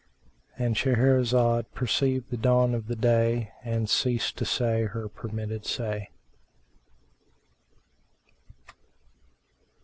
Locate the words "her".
4.85-5.07